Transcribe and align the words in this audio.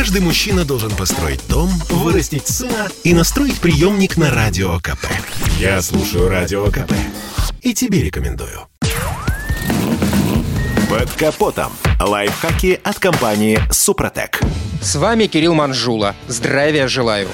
Каждый 0.00 0.22
мужчина 0.22 0.64
должен 0.64 0.90
построить 0.92 1.46
дом, 1.46 1.68
вырастить 1.90 2.48
сына 2.48 2.88
и 3.04 3.12
настроить 3.12 3.60
приемник 3.60 4.16
на 4.16 4.30
Радио 4.30 4.78
КП. 4.78 5.04
Я 5.58 5.82
слушаю 5.82 6.30
Радио 6.30 6.64
КП 6.70 6.90
и 7.60 7.74
тебе 7.74 8.02
рекомендую. 8.02 8.66
Под 10.88 11.10
капотом. 11.10 11.70
Лайфхаки 12.00 12.80
от 12.82 12.98
компании 12.98 13.60
«Супротек». 13.70 14.40
С 14.80 14.96
вами 14.96 15.26
Кирилл 15.26 15.52
Манжула. 15.52 16.16
Здравия 16.28 16.88
желаю. 16.88 17.28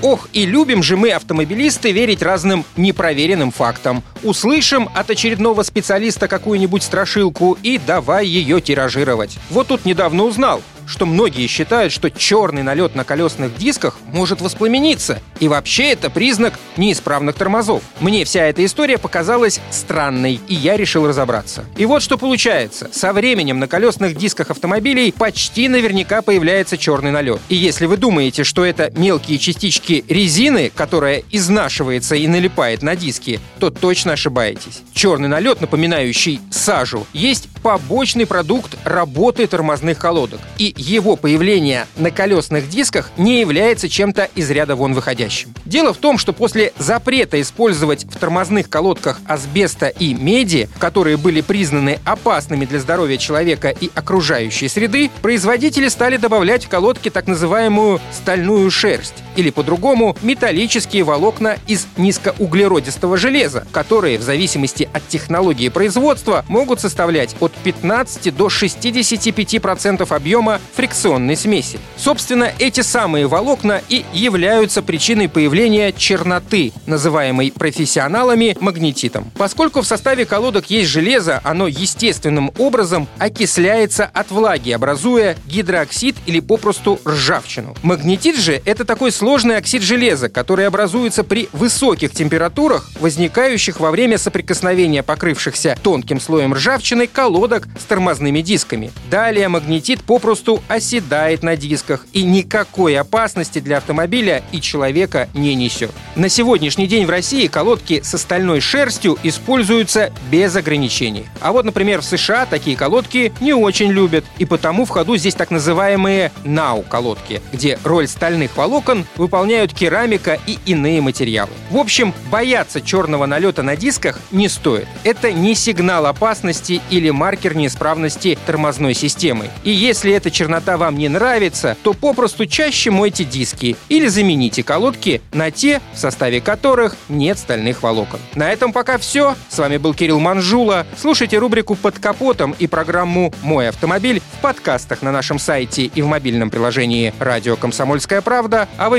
Ох, 0.00 0.28
и 0.32 0.46
любим 0.46 0.84
же 0.84 0.96
мы, 0.96 1.10
автомобилисты, 1.10 1.90
верить 1.90 2.22
разным 2.22 2.64
непроверенным 2.76 3.50
фактам. 3.50 4.04
Услышим 4.22 4.88
от 4.94 5.10
очередного 5.10 5.64
специалиста 5.64 6.28
какую-нибудь 6.28 6.84
страшилку 6.84 7.58
и 7.62 7.80
давай 7.84 8.26
ее 8.26 8.60
тиражировать. 8.60 9.36
Вот 9.50 9.66
тут 9.66 9.84
недавно 9.84 10.22
узнал, 10.22 10.62
что 10.86 11.06
многие 11.06 11.46
считают, 11.46 11.92
что 11.92 12.10
черный 12.10 12.62
налет 12.62 12.94
на 12.94 13.04
колесных 13.04 13.56
дисках 13.56 13.98
может 14.12 14.40
воспламениться. 14.40 15.20
И 15.40 15.48
вообще 15.48 15.92
это 15.92 16.10
признак 16.10 16.54
неисправных 16.76 17.36
тормозов. 17.36 17.82
Мне 18.00 18.24
вся 18.24 18.44
эта 18.44 18.64
история 18.64 18.98
показалась 18.98 19.60
странной, 19.70 20.40
и 20.48 20.54
я 20.54 20.76
решил 20.76 21.06
разобраться. 21.06 21.64
И 21.76 21.86
вот 21.86 22.02
что 22.02 22.18
получается. 22.18 22.88
Со 22.92 23.12
временем 23.12 23.58
на 23.58 23.68
колесных 23.68 24.16
дисках 24.16 24.50
автомобилей 24.50 25.12
почти 25.12 25.68
наверняка 25.68 26.22
появляется 26.22 26.78
черный 26.78 27.10
налет. 27.10 27.40
И 27.48 27.56
если 27.56 27.86
вы 27.86 27.96
думаете, 27.96 28.44
что 28.44 28.64
это 28.64 28.90
мелкие 28.96 29.38
частички 29.38 30.04
резины, 30.08 30.70
которая 30.74 31.22
изнашивается 31.30 32.14
и 32.14 32.26
налипает 32.26 32.82
на 32.82 32.96
диски, 32.96 33.40
то 33.58 33.70
точно 33.70 34.12
ошибаетесь. 34.12 34.82
Черный 34.92 35.28
налет, 35.28 35.60
напоминающий 35.60 36.40
сажу, 36.50 37.06
есть 37.12 37.48
побочный 37.64 38.26
продукт 38.26 38.76
работы 38.84 39.46
тормозных 39.46 39.98
колодок. 39.98 40.38
И 40.58 40.74
его 40.76 41.16
появление 41.16 41.86
на 41.96 42.10
колесных 42.10 42.68
дисках 42.68 43.10
не 43.16 43.40
является 43.40 43.88
чем-то 43.88 44.28
из 44.34 44.50
ряда 44.50 44.76
вон 44.76 44.92
выходящим. 44.92 45.54
Дело 45.64 45.94
в 45.94 45.96
том, 45.96 46.18
что 46.18 46.34
после 46.34 46.74
запрета 46.76 47.40
использовать 47.40 48.04
в 48.04 48.18
тормозных 48.18 48.68
колодках 48.68 49.18
асбеста 49.26 49.88
и 49.88 50.12
меди, 50.12 50.68
которые 50.78 51.16
были 51.16 51.40
признаны 51.40 52.00
опасными 52.04 52.66
для 52.66 52.80
здоровья 52.80 53.16
человека 53.16 53.70
и 53.70 53.90
окружающей 53.94 54.68
среды, 54.68 55.10
производители 55.22 55.88
стали 55.88 56.18
добавлять 56.18 56.66
в 56.66 56.68
колодки 56.68 57.08
так 57.08 57.26
называемую 57.26 57.98
стальную 58.12 58.70
шерсть, 58.70 59.14
или 59.36 59.50
по-другому 59.50 60.16
металлические 60.22 61.04
волокна 61.04 61.56
из 61.66 61.86
низкоуглеродистого 61.96 63.16
железа, 63.16 63.66
которые 63.72 64.18
в 64.18 64.22
зависимости 64.22 64.88
от 64.92 65.06
технологии 65.08 65.68
производства 65.68 66.44
могут 66.48 66.80
составлять 66.80 67.36
от 67.40 67.52
15 67.52 68.34
до 68.36 68.46
65% 68.46 70.14
объема 70.14 70.60
фрикционной 70.74 71.36
смеси. 71.36 71.78
Собственно, 71.96 72.52
эти 72.58 72.80
самые 72.80 73.26
волокна 73.26 73.80
и 73.88 74.04
являются 74.12 74.82
причиной 74.82 75.28
появления 75.28 75.92
черноты, 75.92 76.72
называемой 76.86 77.52
профессионалами 77.52 78.56
магнетитом. 78.60 79.30
Поскольку 79.36 79.82
в 79.82 79.86
составе 79.86 80.24
колодок 80.26 80.70
есть 80.70 80.90
железо, 80.90 81.40
оно 81.44 81.66
естественным 81.66 82.52
образом 82.58 83.08
окисляется 83.18 84.04
от 84.12 84.30
влаги, 84.30 84.70
образуя 84.70 85.36
гидрооксид 85.46 86.16
или 86.26 86.40
попросту 86.40 87.00
ржавчину. 87.06 87.74
Магнетит 87.82 88.36
же— 88.36 88.60
это 88.64 88.84
такой 88.84 89.12
сложный 89.24 89.56
оксид 89.56 89.80
железа, 89.80 90.28
который 90.28 90.66
образуется 90.66 91.24
при 91.24 91.48
высоких 91.54 92.12
температурах, 92.12 92.90
возникающих 93.00 93.80
во 93.80 93.90
время 93.90 94.18
соприкосновения 94.18 95.02
покрывшихся 95.02 95.78
тонким 95.82 96.20
слоем 96.20 96.52
ржавчины 96.52 97.06
колодок 97.06 97.66
с 97.80 97.84
тормозными 97.84 98.42
дисками. 98.42 98.92
Далее 99.10 99.48
магнетит 99.48 100.04
попросту 100.04 100.62
оседает 100.68 101.42
на 101.42 101.56
дисках 101.56 102.04
и 102.12 102.22
никакой 102.22 102.98
опасности 102.98 103.60
для 103.60 103.78
автомобиля 103.78 104.42
и 104.52 104.60
человека 104.60 105.30
не 105.32 105.54
несет. 105.54 105.92
На 106.16 106.28
сегодняшний 106.28 106.86
день 106.86 107.06
в 107.06 107.10
России 107.10 107.46
колодки 107.46 108.02
с 108.04 108.12
остальной 108.12 108.60
шерстью 108.60 109.18
используются 109.22 110.12
без 110.30 110.54
ограничений. 110.54 111.24
А 111.40 111.52
вот, 111.52 111.64
например, 111.64 112.02
в 112.02 112.04
США 112.04 112.44
такие 112.44 112.76
колодки 112.76 113.32
не 113.40 113.54
очень 113.54 113.90
любят, 113.90 114.26
и 114.36 114.44
потому 114.44 114.84
в 114.84 114.90
ходу 114.90 115.16
здесь 115.16 115.34
так 115.34 115.50
называемые 115.50 116.30
нау-колодки, 116.44 117.40
где 117.54 117.78
роль 117.84 118.06
стальных 118.06 118.54
волокон 118.58 119.06
выполняют 119.16 119.72
керамика 119.72 120.38
и 120.46 120.58
иные 120.66 121.00
материалы. 121.00 121.50
В 121.70 121.76
общем, 121.76 122.14
бояться 122.30 122.80
черного 122.80 123.26
налета 123.26 123.62
на 123.62 123.76
дисках 123.76 124.20
не 124.30 124.48
стоит. 124.48 124.86
Это 125.04 125.32
не 125.32 125.54
сигнал 125.54 126.06
опасности 126.06 126.80
или 126.90 127.10
маркер 127.10 127.56
неисправности 127.56 128.38
тормозной 128.46 128.94
системы. 128.94 129.50
И 129.62 129.70
если 129.70 130.12
эта 130.12 130.30
чернота 130.30 130.76
вам 130.76 130.96
не 130.96 131.08
нравится, 131.08 131.76
то 131.82 131.92
попросту 131.92 132.46
чаще 132.46 132.90
мойте 132.90 133.24
диски 133.24 133.76
или 133.88 134.06
замените 134.06 134.62
колодки 134.62 135.20
на 135.32 135.50
те, 135.50 135.80
в 135.92 135.98
составе 135.98 136.40
которых 136.40 136.96
нет 137.08 137.38
стальных 137.38 137.82
волокон. 137.82 138.20
На 138.34 138.52
этом 138.52 138.72
пока 138.72 138.98
все. 138.98 139.36
С 139.48 139.58
вами 139.58 139.76
был 139.76 139.94
Кирилл 139.94 140.20
Манжула. 140.20 140.86
Слушайте 140.96 141.38
рубрику 141.38 141.74
«Под 141.74 141.98
капотом» 141.98 142.54
и 142.58 142.66
программу 142.66 143.32
«Мой 143.42 143.68
автомобиль» 143.68 144.20
в 144.38 144.40
подкастах 144.40 145.02
на 145.02 145.12
нашем 145.12 145.38
сайте 145.38 145.84
и 145.84 146.02
в 146.02 146.06
мобильном 146.06 146.50
приложении 146.50 147.14
«Радио 147.18 147.56
Комсомольская 147.56 148.20
правда», 148.20 148.68
а 148.76 148.90
в 148.90 148.98